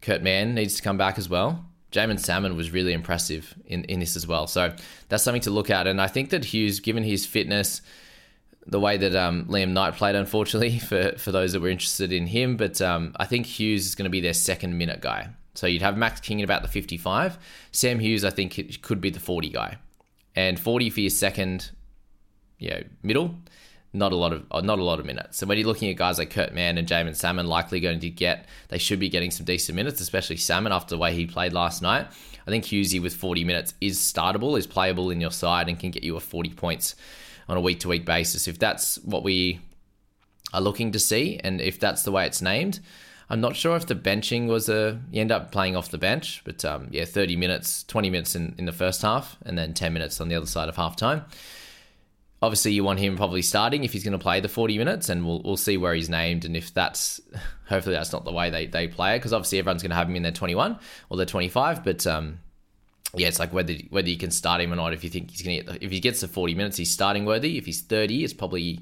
Kurt 0.00 0.22
Mann 0.22 0.54
needs 0.54 0.76
to 0.76 0.82
come 0.82 0.96
back 0.96 1.18
as 1.18 1.28
well. 1.28 1.64
Jaeman 1.94 2.18
Salmon 2.18 2.56
was 2.56 2.72
really 2.72 2.92
impressive 2.92 3.54
in, 3.66 3.84
in 3.84 4.00
this 4.00 4.16
as 4.16 4.26
well. 4.26 4.48
So 4.48 4.74
that's 5.08 5.22
something 5.22 5.42
to 5.42 5.50
look 5.50 5.70
at. 5.70 5.86
And 5.86 6.00
I 6.00 6.08
think 6.08 6.30
that 6.30 6.44
Hughes, 6.44 6.80
given 6.80 7.04
his 7.04 7.24
fitness, 7.24 7.82
the 8.66 8.80
way 8.80 8.96
that 8.96 9.14
um, 9.14 9.44
Liam 9.46 9.70
Knight 9.70 9.94
played, 9.94 10.16
unfortunately, 10.16 10.78
for, 10.80 11.12
for 11.16 11.30
those 11.30 11.52
that 11.52 11.60
were 11.60 11.68
interested 11.68 12.12
in 12.12 12.26
him, 12.26 12.56
but 12.56 12.82
um, 12.82 13.14
I 13.16 13.26
think 13.26 13.46
Hughes 13.46 13.86
is 13.86 13.94
going 13.94 14.04
to 14.04 14.10
be 14.10 14.20
their 14.20 14.34
second 14.34 14.76
minute 14.76 15.00
guy. 15.00 15.28
So 15.54 15.68
you'd 15.68 15.82
have 15.82 15.96
Max 15.96 16.20
King 16.20 16.40
at 16.40 16.44
about 16.44 16.62
the 16.62 16.68
55. 16.68 17.38
Sam 17.70 18.00
Hughes, 18.00 18.24
I 18.24 18.30
think, 18.30 18.82
could 18.82 19.00
be 19.00 19.10
the 19.10 19.20
40 19.20 19.50
guy. 19.50 19.76
And 20.34 20.58
40 20.58 20.90
for 20.90 21.00
your 21.00 21.10
second, 21.10 21.70
you 22.58 22.70
know, 22.70 22.82
middle 23.04 23.36
not 23.94 24.12
a 24.12 24.16
lot 24.16 24.32
of 24.32 24.44
uh, 24.50 24.60
not 24.60 24.78
a 24.78 24.84
lot 24.84 24.98
of 24.98 25.06
minutes. 25.06 25.38
So 25.38 25.46
when 25.46 25.56
you're 25.56 25.66
looking 25.66 25.88
at 25.88 25.96
guys 25.96 26.18
like 26.18 26.30
Kurt 26.30 26.52
Mann 26.52 26.76
and 26.76 26.86
Jaeman 26.86 27.14
Salmon, 27.14 27.46
likely 27.46 27.80
going 27.80 28.00
to 28.00 28.10
get 28.10 28.46
they 28.68 28.78
should 28.78 28.98
be 28.98 29.08
getting 29.08 29.30
some 29.30 29.46
decent 29.46 29.76
minutes, 29.76 30.00
especially 30.00 30.36
Salmon 30.36 30.72
after 30.72 30.94
the 30.94 30.98
way 30.98 31.14
he 31.14 31.26
played 31.26 31.52
last 31.52 31.80
night. 31.80 32.06
I 32.46 32.50
think 32.50 32.64
Hughesy 32.64 33.00
with 33.00 33.14
40 33.14 33.44
minutes 33.44 33.72
is 33.80 33.98
startable, 33.98 34.58
is 34.58 34.66
playable 34.66 35.10
in 35.10 35.20
your 35.20 35.30
side, 35.30 35.68
and 35.68 35.78
can 35.78 35.90
get 35.90 36.02
you 36.02 36.16
a 36.16 36.20
40 36.20 36.50
points 36.50 36.96
on 37.48 37.56
a 37.56 37.60
week 37.60 37.80
to 37.80 37.88
week 37.88 38.04
basis. 38.04 38.48
If 38.48 38.58
that's 38.58 38.96
what 38.98 39.22
we 39.22 39.60
are 40.52 40.60
looking 40.60 40.92
to 40.92 40.98
see, 40.98 41.40
and 41.42 41.60
if 41.60 41.78
that's 41.78 42.02
the 42.02 42.12
way 42.12 42.26
it's 42.26 42.42
named. 42.42 42.80
I'm 43.30 43.40
not 43.40 43.56
sure 43.56 43.74
if 43.74 43.86
the 43.86 43.94
benching 43.94 44.48
was 44.48 44.68
a 44.68 45.00
you 45.10 45.20
end 45.20 45.32
up 45.32 45.50
playing 45.50 45.76
off 45.76 45.90
the 45.90 45.98
bench, 45.98 46.42
but 46.44 46.64
um, 46.64 46.88
yeah, 46.90 47.04
30 47.04 47.36
minutes, 47.36 47.84
20 47.84 48.10
minutes 48.10 48.34
in, 48.34 48.54
in 48.58 48.66
the 48.66 48.72
first 48.72 49.02
half, 49.02 49.38
and 49.46 49.56
then 49.56 49.72
10 49.72 49.92
minutes 49.92 50.20
on 50.20 50.28
the 50.28 50.34
other 50.34 50.46
side 50.46 50.68
of 50.68 50.76
half 50.76 50.96
time. 50.96 51.24
Obviously, 52.44 52.72
you 52.72 52.84
want 52.84 52.98
him 52.98 53.16
probably 53.16 53.40
starting 53.40 53.84
if 53.84 53.92
he's 53.92 54.04
going 54.04 54.12
to 54.12 54.18
play 54.18 54.40
the 54.40 54.48
40 54.48 54.76
minutes, 54.76 55.08
and 55.08 55.24
we'll, 55.24 55.40
we'll 55.42 55.56
see 55.56 55.78
where 55.78 55.94
he's 55.94 56.10
named. 56.10 56.44
And 56.44 56.54
if 56.54 56.74
that's, 56.74 57.20
hopefully, 57.68 57.96
that's 57.96 58.12
not 58.12 58.24
the 58.24 58.32
way 58.32 58.50
they, 58.50 58.66
they 58.66 58.86
play 58.86 59.14
it, 59.14 59.20
because 59.20 59.32
obviously 59.32 59.58
everyone's 59.58 59.82
going 59.82 59.90
to 59.90 59.96
have 59.96 60.08
him 60.08 60.16
in 60.16 60.22
their 60.22 60.32
21 60.32 60.78
or 61.08 61.16
their 61.16 61.24
25. 61.24 61.82
But 61.82 62.06
um, 62.06 62.40
yeah, 63.14 63.28
it's 63.28 63.38
like 63.38 63.52
whether 63.52 63.74
whether 63.90 64.08
you 64.08 64.18
can 64.18 64.30
start 64.30 64.60
him 64.60 64.72
or 64.72 64.76
not. 64.76 64.92
If 64.92 65.04
you 65.04 65.10
think 65.10 65.30
he's 65.30 65.42
going 65.42 65.64
to 65.64 65.84
if 65.84 65.90
he 65.90 66.00
gets 66.00 66.20
the 66.20 66.28
40 66.28 66.54
minutes, 66.54 66.76
he's 66.76 66.92
starting 66.92 67.24
worthy. 67.24 67.56
If 67.56 67.66
he's 67.66 67.80
30, 67.80 68.24
it's 68.24 68.34
probably 68.34 68.80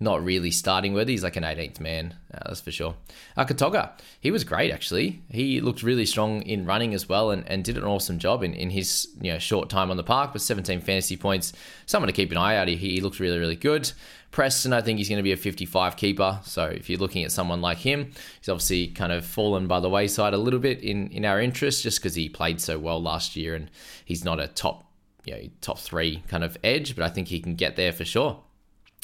not 0.00 0.22
really 0.22 0.50
starting 0.50 0.94
worthy. 0.94 1.12
He's 1.12 1.24
like 1.24 1.36
an 1.36 1.42
18th 1.42 1.80
man, 1.80 2.14
uh, 2.32 2.40
that's 2.46 2.60
for 2.60 2.70
sure. 2.70 2.94
Uh, 3.36 3.88
he 4.20 4.30
was 4.30 4.44
great 4.44 4.70
actually. 4.70 5.22
He 5.28 5.60
looked 5.60 5.82
really 5.82 6.06
strong 6.06 6.42
in 6.42 6.64
running 6.64 6.94
as 6.94 7.08
well 7.08 7.30
and, 7.30 7.46
and 7.48 7.64
did 7.64 7.76
an 7.76 7.84
awesome 7.84 8.18
job 8.18 8.44
in, 8.44 8.54
in 8.54 8.70
his 8.70 9.08
you 9.20 9.32
know 9.32 9.38
short 9.38 9.68
time 9.68 9.90
on 9.90 9.96
the 9.96 10.04
park 10.04 10.32
with 10.32 10.42
17 10.42 10.80
fantasy 10.80 11.16
points. 11.16 11.52
Someone 11.86 12.06
to 12.06 12.12
keep 12.12 12.30
an 12.30 12.36
eye 12.36 12.56
out. 12.56 12.68
He, 12.68 12.76
he 12.76 13.00
looked 13.00 13.18
really, 13.18 13.38
really 13.38 13.56
good. 13.56 13.90
Preston, 14.30 14.72
I 14.72 14.82
think 14.82 14.98
he's 14.98 15.08
going 15.08 15.18
to 15.18 15.22
be 15.22 15.32
a 15.32 15.36
55 15.36 15.96
keeper. 15.96 16.38
So 16.44 16.66
if 16.66 16.90
you're 16.90 16.98
looking 16.98 17.24
at 17.24 17.32
someone 17.32 17.60
like 17.60 17.78
him, 17.78 18.12
he's 18.40 18.48
obviously 18.48 18.88
kind 18.88 19.10
of 19.10 19.24
fallen 19.24 19.66
by 19.66 19.80
the 19.80 19.88
wayside 19.88 20.34
a 20.34 20.38
little 20.38 20.60
bit 20.60 20.80
in, 20.80 21.08
in 21.08 21.24
our 21.24 21.40
interest 21.40 21.82
just 21.82 21.98
because 21.98 22.14
he 22.14 22.28
played 22.28 22.60
so 22.60 22.78
well 22.78 23.00
last 23.00 23.36
year 23.36 23.54
and 23.54 23.70
he's 24.04 24.24
not 24.24 24.38
a 24.38 24.46
top, 24.46 24.86
you 25.24 25.34
know, 25.34 25.42
top 25.62 25.78
three 25.78 26.22
kind 26.28 26.44
of 26.44 26.58
edge, 26.62 26.94
but 26.94 27.04
I 27.04 27.08
think 27.08 27.28
he 27.28 27.40
can 27.40 27.54
get 27.54 27.76
there 27.76 27.92
for 27.92 28.04
sure 28.04 28.42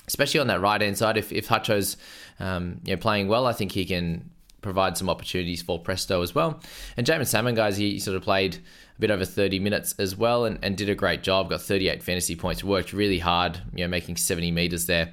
especially 0.07 0.41
on 0.41 0.47
that 0.49 0.61
right 0.61 0.81
hand 0.81 0.99
side. 0.99 1.17
If 1.17 1.33
if 1.33 1.49
Hutcho's 1.49 1.97
um, 2.41 2.81
you 2.85 2.95
know, 2.95 3.01
playing 3.01 3.29
well, 3.29 3.47
I 3.47 3.53
think 3.53 3.73
he 3.73 3.85
can 3.85 4.31
provide 4.61 4.97
some 4.97 5.11
opportunities 5.11 5.63
for 5.63 5.79
Presto 5.79 6.23
as 6.23 6.35
well. 6.35 6.61
And 6.97 7.07
Jaeman 7.07 7.27
Salmon, 7.27 7.55
guys, 7.55 7.77
he 7.77 7.99
sort 7.99 8.17
of 8.17 8.23
played 8.23 8.57
a 8.97 9.01
bit 9.01 9.11
over 9.11 9.25
30 9.25 9.59
minutes 9.59 9.95
as 9.99 10.17
well 10.17 10.47
and, 10.47 10.59
and 10.63 10.77
did 10.77 10.89
a 10.89 10.95
great 10.95 11.23
job. 11.23 11.51
Got 11.51 11.61
38 11.61 12.03
fantasy 12.03 12.35
points, 12.35 12.65
worked 12.65 12.93
really 12.93 13.19
hard, 13.19 13.61
you 13.75 13.85
know, 13.85 13.89
making 13.89 14.17
70 14.17 14.51
meters 14.53 14.87
there 14.87 15.13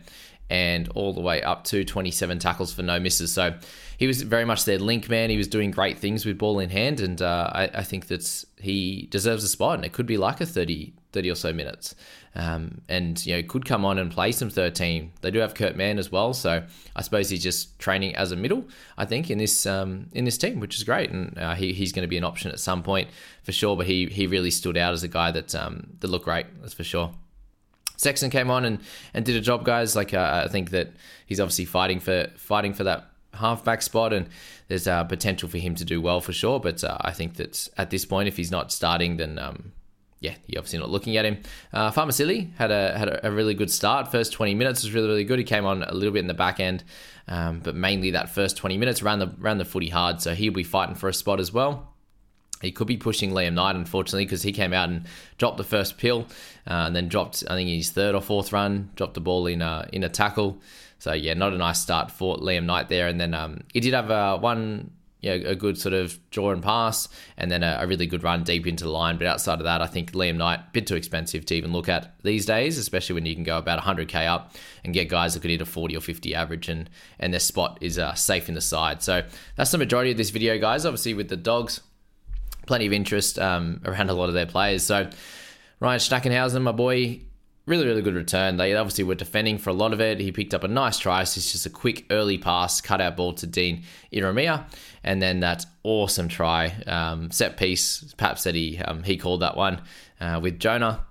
and 0.50 0.90
all 0.96 1.14
the 1.14 1.22
way 1.22 1.42
up 1.42 1.64
to 1.64 1.86
27 1.86 2.38
tackles 2.40 2.74
for 2.74 2.82
no 2.82 3.00
misses. 3.00 3.34
So 3.34 3.56
he 3.98 4.06
was 4.06 4.22
very 4.22 4.44
much 4.44 4.66
their 4.66 4.80
link 4.80 5.10
man. 5.10 5.30
He 5.30 5.38
was 5.38 5.48
doing 5.48 5.72
great 5.72 5.98
things 5.98 6.26
with 6.26 6.38
ball 6.38 6.60
in 6.60 6.70
hand, 6.70 7.00
and 7.00 7.22
uh, 7.22 7.50
I, 7.54 7.64
I, 7.74 7.84
think 7.84 8.08
that 8.08 8.46
he 8.60 9.08
deserves 9.12 9.46
a 9.46 9.48
spot, 9.48 9.76
and 9.76 9.86
it 9.86 9.94
could 9.94 10.06
be 10.06 10.18
like 10.18 10.42
a 10.42 10.46
30, 10.46 10.94
30 11.14 11.32
or 11.32 11.36
so 11.36 11.54
minutes. 11.54 11.96
Um, 12.34 12.80
and 12.88 13.24
you 13.26 13.36
know 13.36 13.44
could 13.44 13.66
come 13.66 13.84
on 13.84 13.98
and 13.98 14.10
play 14.10 14.32
some 14.32 14.50
13. 14.50 15.12
They 15.22 15.32
do 15.32 15.40
have 15.40 15.54
Kurt 15.54 15.76
Mann 15.76 16.00
as 16.00 16.12
well, 16.12 16.34
so 16.34 16.64
I 16.96 17.02
suppose 17.02 17.30
he's 17.30 17.44
just 17.44 17.78
training 17.78 18.16
as 18.16 18.32
a 18.32 18.38
middle. 18.38 18.66
I 18.98 19.06
think 19.06 19.30
in 19.30 19.38
this 19.38 19.66
um, 19.66 20.08
in 20.14 20.24
this 20.24 20.38
team, 20.38 20.62
which 20.62 20.78
is 20.78 20.84
great, 20.84 21.10
and 21.10 21.38
uh, 21.38 21.56
he, 21.56 21.74
he's 21.74 21.92
going 21.92 22.04
to 22.04 22.08
be 22.08 22.18
an 22.18 22.24
option 22.24 22.50
at 22.50 22.60
some 22.60 22.84
point 22.84 23.10
for 23.44 23.52
sure. 23.52 23.76
But 23.76 23.88
he 23.88 24.06
he 24.06 24.28
really 24.28 24.52
stood 24.52 24.78
out 24.78 24.94
as 24.94 25.04
a 25.04 25.10
guy 25.10 25.32
that 25.32 25.54
um, 25.56 25.88
that 26.00 26.08
looked 26.08 26.26
great. 26.26 26.46
That's 26.62 26.74
for 26.74 26.86
sure. 26.86 27.14
Sexton 28.02 28.32
came 28.32 28.50
on 28.50 28.66
and, 28.66 28.80
and 29.14 29.24
did 29.24 29.36
a 29.36 29.42
job, 29.42 29.64
guys. 29.64 29.96
Like 29.96 30.14
uh, 30.14 30.44
I 30.46 30.48
think 30.48 30.72
that 30.72 30.92
he's 31.28 31.40
obviously 31.40 31.66
fighting 31.66 32.00
for 32.00 32.28
fighting 32.36 32.74
for 32.74 32.84
that 32.86 33.12
halfback 33.34 33.82
spot, 33.82 34.14
and 34.14 34.28
there's 34.70 34.88
uh, 34.88 35.04
potential 35.04 35.48
for 35.48 35.58
him 35.58 35.76
to 35.76 35.86
do 35.86 36.02
well 36.02 36.22
for 36.22 36.34
sure. 36.34 36.60
But 36.60 36.84
uh, 36.84 36.98
I 37.02 37.12
think 37.12 37.36
that 37.36 37.68
at 37.78 37.90
this 37.90 38.06
point, 38.06 38.28
if 38.28 38.38
he's 38.38 38.52
not 38.52 38.72
starting, 38.72 39.18
then 39.18 39.38
um, 39.38 39.74
yeah, 40.22 40.36
you're 40.46 40.60
obviously 40.60 40.78
not 40.78 40.92
looking 40.92 41.18
at 41.18 41.26
him. 41.26 41.42
Uh, 41.74 41.92
had 41.92 42.72
a 42.72 42.98
had 42.98 43.20
a, 43.24 43.32
really 43.32 43.56
good 43.56 43.72
start. 43.72 44.12
First 44.12 44.32
20 44.34 44.54
minutes 44.54 44.84
was 44.84 44.94
really 44.94 45.08
really 45.08 45.24
good. 45.24 45.40
He 45.40 45.46
came 45.46 45.66
on 45.66 45.82
a 45.82 45.94
little 45.94 46.14
bit 46.14 46.20
in 46.20 46.28
the 46.28 46.36
back 46.36 46.60
end, 46.60 46.84
um, 47.28 47.60
but 47.60 47.76
mainly 47.76 48.12
that 48.12 48.30
first 48.30 48.56
20 48.56 48.78
minutes 48.78 49.02
ran 49.02 49.18
the 49.18 49.34
ran 49.40 49.58
the 49.58 49.66
footy 49.66 49.90
hard. 49.90 50.22
So 50.22 50.36
he'll 50.36 50.54
be 50.54 50.64
fighting 50.64 50.94
for 50.94 51.10
a 51.10 51.14
spot 51.14 51.40
as 51.40 51.52
well. 51.52 51.90
He 52.62 52.72
could 52.72 52.86
be 52.86 52.98
pushing 52.98 53.32
Liam 53.32 53.54
Knight, 53.54 53.76
unfortunately, 53.76 54.26
because 54.26 54.44
he 54.44 54.52
came 54.52 54.72
out 54.72 54.90
and 54.90 55.08
dropped 55.40 55.58
the 55.58 55.64
first 55.64 55.98
pill, 55.98 56.28
uh, 56.68 56.86
and 56.86 56.96
then 56.96 57.08
dropped 57.08 57.44
I 57.50 57.56
think 57.56 57.70
his 57.70 57.90
third 57.90 58.14
or 58.14 58.22
fourth 58.22 58.54
run, 58.54 58.92
dropped 58.96 59.16
the 59.16 59.22
ball 59.22 59.48
in 59.48 59.64
a 59.64 59.90
in 59.92 60.04
a 60.04 60.10
tackle. 60.10 60.62
So 61.00 61.14
yeah, 61.14 61.34
not 61.34 61.52
a 61.52 61.58
nice 61.58 61.82
start 61.82 62.12
for 62.12 62.38
Liam 62.38 62.66
Knight 62.66 62.90
there. 62.90 63.08
And 63.08 63.20
then 63.20 63.34
um, 63.34 63.62
he 63.74 63.80
did 63.80 63.96
have 63.96 64.12
uh, 64.12 64.38
one 64.38 64.92
know, 65.30 65.50
a 65.50 65.56
good 65.56 65.78
sort 65.78 65.94
of 65.94 66.20
draw 66.32 66.52
and 66.52 66.64
pass, 66.64 67.08
and 67.38 67.52
then 67.52 67.64
a, 67.64 67.78
a, 67.80 67.88
really 67.88 68.08
good 68.08 68.24
run 68.24 68.44
deep 68.44 68.66
into 68.66 68.84
the 68.84 68.90
line. 68.90 69.18
But 69.18 69.28
outside 69.28 69.60
of 69.60 69.66
that, 69.66 69.82
I 69.82 69.88
think 69.88 70.14
Liam 70.14 70.38
Knight 70.38 70.74
bit 70.74 70.88
too 70.88 70.96
expensive 70.96 71.46
to 71.46 71.56
even 71.56 71.72
look 71.72 71.88
at 71.88 72.16
these 72.24 72.46
days, 72.46 72.78
especially 72.78 73.14
when 73.14 73.26
you 73.26 73.36
can 73.36 73.44
go 73.44 73.58
about 73.58 73.80
100k 73.80 74.28
up 74.28 74.56
and 74.84 74.94
get 74.94 75.10
guys 75.10 75.34
that 75.34 75.42
could 75.42 75.52
hit 75.52 75.62
a 75.62 75.66
40 75.66 75.96
or 75.96 76.02
50 76.02 76.34
average, 76.34 76.70
and 76.70 76.90
and 77.20 77.34
their 77.34 77.40
spot 77.40 77.78
is 77.82 78.00
uh, 78.00 78.14
safe 78.16 78.50
in 78.50 78.56
the 78.56 78.62
side. 78.62 79.04
So 79.04 79.24
that's 79.56 79.72
the 79.72 79.78
majority 79.78 80.12
of 80.12 80.18
this 80.18 80.32
video, 80.32 80.58
guys. 80.58 80.86
Obviously, 80.86 81.14
with 81.14 81.30
the 81.30 81.38
dogs, 81.38 81.82
plenty 82.66 82.88
of 82.88 82.94
interest 82.94 83.38
um, 83.38 83.82
around 83.86 84.10
a 84.10 84.14
lot 84.14 84.28
of 84.28 84.34
their 84.34 84.46
players. 84.46 84.84
So 84.84 85.10
Ryan 85.80 86.00
Papenhuyzen, 86.00 86.62
my 86.62 86.72
boy, 86.72 87.22
really, 87.66 87.86
really 87.86 88.02
good 88.02 88.16
return. 88.16 88.58
They 88.58 88.76
obviously 88.76 89.04
were 89.04 89.16
defending 89.16 89.58
for 89.58 89.70
a 89.70 89.74
lot 89.74 89.94
of 89.94 90.02
it. 90.02 90.20
He 90.20 90.32
picked 90.32 90.54
up 90.54 90.64
a 90.64 90.68
nice 90.68 90.98
try. 90.98 91.24
So 91.24 91.40
it's 91.40 91.52
just 91.52 91.66
a 91.66 91.70
quick 91.70 92.06
early 92.10 92.38
pass, 92.38 92.82
cut 92.82 93.02
out 93.02 93.16
ball 93.16 93.34
to 93.34 93.48
Dean 93.48 93.84
Ieremia. 94.12 94.66
And 95.04 95.22
then 95.22 95.40
that 95.42 95.66
awesome 95.84 96.28
try, 96.28 96.74
um, 96.88 97.32
set 97.32 97.58
piece. 97.58 98.14
Perhaps 98.18 98.44
said 98.44 98.56
he, 98.56 98.80
um, 98.80 99.04
he 99.04 99.18
called 99.18 99.42
that 99.42 99.56
one 99.56 99.82
uh, 100.20 100.40
with 100.42 100.60
Jonah. 100.60 101.06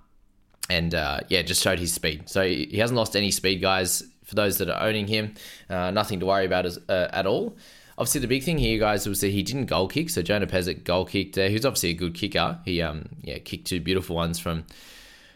And 0.69 0.93
uh, 0.95 1.21
yeah, 1.27 1.41
just 1.41 1.61
showed 1.61 1.79
his 1.79 1.93
speed. 1.93 2.29
So 2.29 2.43
he 2.43 2.77
hasn't 2.77 2.97
lost 2.97 3.15
any 3.15 3.31
speed, 3.31 3.61
guys. 3.61 4.03
For 4.23 4.35
those 4.35 4.59
that 4.59 4.69
are 4.69 4.81
owning 4.81 5.07
him, 5.07 5.35
uh, 5.69 5.91
nothing 5.91 6.21
to 6.21 6.25
worry 6.25 6.45
about 6.45 6.65
as, 6.65 6.79
uh, 6.87 7.09
at 7.11 7.25
all. 7.25 7.57
Obviously, 7.97 8.21
the 8.21 8.27
big 8.27 8.43
thing 8.43 8.57
here, 8.57 8.79
guys, 8.79 9.05
was 9.05 9.19
that 9.19 9.27
he 9.27 9.43
didn't 9.43 9.65
goal 9.65 9.89
kick. 9.89 10.09
So 10.09 10.21
Jonah 10.21 10.47
Pezet 10.47 10.85
goal 10.85 11.03
kicked. 11.03 11.37
Uh, 11.37 11.49
who's 11.49 11.65
obviously 11.65 11.89
a 11.89 11.93
good 11.93 12.15
kicker. 12.15 12.59
He 12.63 12.81
um 12.81 13.09
yeah 13.21 13.39
kicked 13.39 13.67
two 13.67 13.81
beautiful 13.81 14.15
ones 14.15 14.39
from 14.39 14.63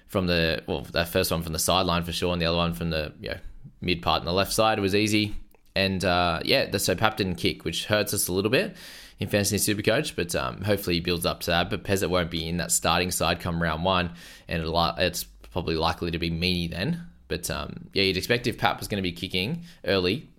from 0.07 0.27
the 0.27 0.63
well 0.67 0.81
that 0.91 1.09
first 1.09 1.31
one 1.31 1.41
from 1.41 1.53
the 1.53 1.59
sideline 1.59 2.03
for 2.03 2.11
sure, 2.11 2.33
and 2.33 2.41
the 2.41 2.45
other 2.45 2.57
one 2.57 2.73
from 2.73 2.89
the 2.89 3.13
you 3.19 3.29
know, 3.29 3.37
mid 3.81 4.01
part 4.01 4.19
on 4.19 4.25
the 4.25 4.33
left 4.33 4.53
side 4.53 4.79
was 4.79 4.95
easy. 4.95 5.35
And 5.75 6.05
uh, 6.05 6.39
yeah, 6.43 6.75
so 6.77 6.95
Pap 6.95 7.17
didn't 7.17 7.35
kick, 7.35 7.65
which 7.65 7.85
hurts 7.85 8.13
us 8.13 8.27
a 8.27 8.33
little 8.33 8.51
bit 8.51 8.75
in 9.19 9.27
fantasy 9.27 9.57
super 9.57 9.81
coach, 9.81 10.15
but 10.15 10.35
um, 10.35 10.61
hopefully 10.61 10.95
he 10.95 10.99
builds 10.99 11.25
up 11.25 11.41
to 11.41 11.51
that. 11.51 11.69
But 11.69 11.83
Pezet 11.83 12.09
won't 12.09 12.31
be 12.31 12.47
in 12.47 12.57
that 12.57 12.71
starting 12.71 13.11
side 13.11 13.39
come 13.39 13.61
round 13.61 13.83
one, 13.83 14.11
and 14.47 14.63
it's 14.99 15.23
probably 15.23 15.75
likely 15.75 16.11
to 16.11 16.19
be 16.19 16.31
Meaney 16.31 16.69
then. 16.69 17.05
But 17.27 17.49
um, 17.49 17.89
yeah, 17.93 18.03
you'd 18.03 18.17
expect 18.17 18.47
if 18.47 18.57
Pap 18.57 18.79
was 18.79 18.87
going 18.87 19.01
to 19.01 19.07
be 19.07 19.11
kicking 19.11 19.63
early, 19.85 20.29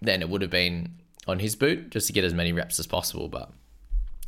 then 0.00 0.22
it 0.22 0.28
would 0.28 0.42
have 0.42 0.50
been 0.50 0.94
on 1.26 1.38
his 1.38 1.56
boot 1.56 1.90
just 1.90 2.06
to 2.06 2.12
get 2.12 2.24
as 2.24 2.34
many 2.34 2.52
reps 2.52 2.78
as 2.78 2.86
possible. 2.86 3.28
But 3.28 3.50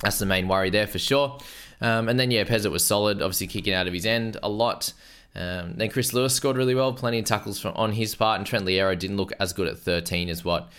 that's 0.03 0.19
the 0.19 0.27
main 0.27 0.49
worry 0.49 0.71
there 0.71 0.87
for 0.87 0.99
sure. 0.99 1.39
Um, 1.81 2.09
and 2.09 2.21
then, 2.21 2.31
yeah, 2.31 2.45
Pezet 2.45 2.71
was 2.71 2.85
solid, 2.85 3.23
obviously 3.23 3.47
kicking 3.47 3.73
out 3.73 3.87
of 3.87 3.95
his 3.95 4.07
end 4.07 4.37
a 4.43 4.49
lot. 4.49 4.93
Um, 5.35 5.75
then 5.77 5.91
Chris 5.91 6.13
Lewis 6.13 6.35
scored 6.35 6.57
really 6.57 6.75
well, 6.75 6.93
plenty 6.93 7.19
of 7.19 7.25
tackles 7.25 7.61
from, 7.61 7.75
on 7.77 7.93
his 7.93 8.15
part, 8.15 8.39
and 8.39 8.47
Trent 8.47 8.67
Loiero 8.67 8.99
didn't 8.99 9.17
look 9.17 9.33
as 9.39 9.53
good 9.53 9.69
at 9.69 9.79
13 9.79 10.29
as 10.29 10.45
what 10.45 10.71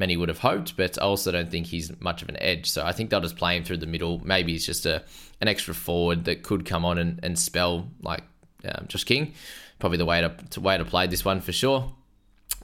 many 0.00 0.16
would 0.16 0.28
have 0.28 0.38
hoped, 0.38 0.76
but 0.76 0.98
I 0.98 1.02
also 1.02 1.30
don't 1.30 1.50
think 1.50 1.66
he's 1.66 1.92
much 2.00 2.22
of 2.22 2.28
an 2.28 2.36
edge. 2.40 2.68
So 2.68 2.84
I 2.84 2.92
think 2.92 3.10
they'll 3.10 3.20
just 3.20 3.36
play 3.36 3.56
him 3.56 3.64
through 3.64 3.76
the 3.76 3.86
middle. 3.86 4.20
Maybe 4.24 4.52
he's 4.52 4.66
just 4.66 4.86
a 4.86 5.04
an 5.40 5.48
extra 5.48 5.74
forward 5.74 6.24
that 6.24 6.42
could 6.42 6.66
come 6.66 6.84
on 6.84 6.98
and, 6.98 7.20
and 7.22 7.38
spell 7.38 7.88
like 8.02 8.22
um, 8.64 8.86
Josh 8.88 9.04
King. 9.04 9.34
Probably 9.78 9.98
the 9.98 10.04
way 10.04 10.20
to, 10.20 10.34
to 10.50 10.60
way 10.60 10.76
to 10.76 10.84
play 10.84 11.06
this 11.06 11.24
one 11.24 11.40
for 11.40 11.52
sure. 11.52 11.92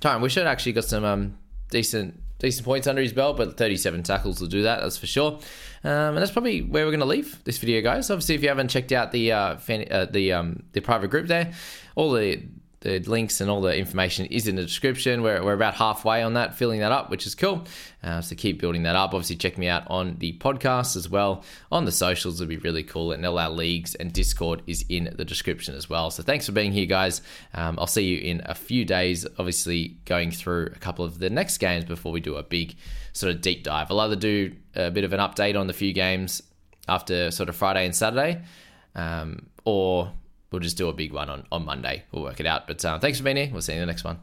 Tyron 0.00 0.20
Wishart 0.20 0.46
actually 0.46 0.73
got 0.73 0.85
some 0.85 1.04
um, 1.04 1.38
decent 1.70 2.20
decent 2.38 2.64
points 2.64 2.86
under 2.86 3.02
his 3.02 3.12
belt, 3.12 3.36
but 3.36 3.56
37 3.56 4.02
tackles 4.02 4.40
will 4.40 4.48
do 4.48 4.62
that, 4.62 4.80
that's 4.80 4.98
for 4.98 5.06
sure. 5.06 5.38
Um, 5.84 5.90
and 6.14 6.18
that's 6.18 6.32
probably 6.32 6.62
where 6.62 6.84
we're 6.84 6.90
going 6.90 7.00
to 7.00 7.06
leave 7.06 7.42
this 7.44 7.58
video, 7.58 7.80
guys. 7.80 8.10
Obviously, 8.10 8.34
if 8.34 8.42
you 8.42 8.48
haven't 8.48 8.68
checked 8.68 8.92
out 8.92 9.12
the 9.12 9.32
uh, 9.32 9.56
fan, 9.56 9.86
uh, 9.90 10.06
the 10.06 10.32
um, 10.32 10.62
the 10.72 10.80
private 10.80 11.08
group 11.08 11.26
there, 11.26 11.52
all 11.94 12.12
the 12.12 12.42
the 12.80 12.99
links 13.00 13.40
and 13.40 13.50
all 13.50 13.61
the 13.61 13.76
information 13.76 14.26
is 14.26 14.47
in 14.47 14.56
the 14.56 14.62
description. 14.62 15.23
We're, 15.23 15.42
we're 15.42 15.54
about 15.54 15.75
halfway 15.75 16.23
on 16.23 16.35
that, 16.35 16.54
filling 16.54 16.80
that 16.80 16.92
up, 16.92 17.11
which 17.11 17.26
is 17.26 17.35
cool. 17.35 17.64
Uh, 18.02 18.21
so 18.21 18.37
keep 18.37 18.61
building 18.61 18.83
that 18.83 18.95
up. 18.95 19.14
Obviously, 19.14 19.37
check 19.37 19.59
me 19.59 19.66
out 19.66 19.85
on 19.88 20.16
the 20.18 20.35
podcast 20.38 20.95
as 20.95 21.09
well. 21.09 21.42
On 21.73 21.85
the 21.85 21.92
socials 21.92 22.38
would 22.38 22.49
be 22.49 22.59
really 22.59 22.83
cool. 22.83 23.12
And 23.12 23.25
all 23.25 23.38
our 23.38 23.50
leagues 23.50 23.95
and 23.95 24.12
Discord 24.12 24.62
is 24.66 24.85
in 24.88 25.12
the 25.16 25.25
description 25.25 25.75
as 25.75 25.88
well. 25.88 26.11
So 26.11 26.23
thanks 26.23 26.47
for 26.47 26.52
being 26.52 26.73
here, 26.73 26.87
guys. 26.87 27.23
Um, 27.54 27.78
I'll 27.78 27.87
see 27.87 28.04
you 28.04 28.21
in 28.21 28.42
a 28.45 28.54
few 28.54 28.85
days. 28.85 29.26
Obviously, 29.38 29.97
going 30.04 30.30
through 30.30 30.66
a 30.66 30.78
couple 30.78 31.04
of 31.04 31.18
the 31.18 31.30
next 31.30 31.59
games 31.59 31.85
before 31.85 32.12
we 32.12 32.21
do 32.21 32.37
a 32.37 32.42
big 32.42 32.76
sort 33.12 33.35
of 33.35 33.40
deep 33.40 33.64
dive. 33.64 33.90
I'll 33.90 34.00
either 34.00 34.16
do 34.16 34.54
a 34.75 34.90
bit 34.90 35.04
of 35.04 35.12
an 35.12 35.21
update 35.21 35.59
on 35.59 35.66
the 35.66 35.73
few 35.73 35.92
games 35.92 36.42
after 36.88 37.30
sort 37.30 37.49
of 37.49 37.56
Friday 37.56 37.85
and 37.85 37.97
Saturday, 37.97 38.42
um, 38.95 39.47
or 39.64 40.12
we'll 40.56 40.62
just 40.62 40.78
do 40.78 40.88
a 40.88 40.92
big 40.94 41.12
one 41.12 41.28
on, 41.28 41.46
on 41.52 41.66
Monday. 41.66 42.04
We'll 42.10 42.22
work 42.22 42.40
it 42.40 42.46
out. 42.46 42.66
But 42.66 42.82
uh, 42.82 42.98
thanks 42.98 43.18
for 43.18 43.25
being 43.25 43.36
here. 43.36 43.50
We'll 43.52 43.60
see 43.60 43.75
you 43.75 43.80
in 43.80 43.82
the 43.82 43.92
next 43.92 44.04
one. 44.04 44.20